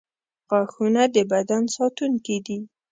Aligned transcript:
•غاښونه 0.49 1.01
د 1.15 1.17
بدن 1.31 1.63
ساتونکي 1.75 2.37
دي. 2.45 2.59